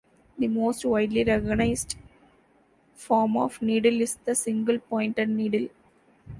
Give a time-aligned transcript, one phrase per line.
[0.39, 1.95] The most widely recognized
[2.95, 5.67] form of needle is the single-pointed needle.